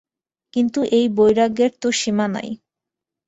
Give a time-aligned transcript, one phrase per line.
[0.53, 2.49] কিন্তু এই বৈরাগ্যের তো সীমা নাই।